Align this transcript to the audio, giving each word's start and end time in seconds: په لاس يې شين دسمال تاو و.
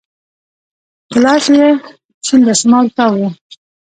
په 1.09 1.17
لاس 1.23 1.45
يې 1.57 1.67
شين 2.25 2.41
دسمال 2.47 2.85
تاو 2.97 3.13
و. 3.27 3.29